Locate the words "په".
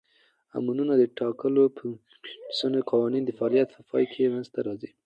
3.73-3.81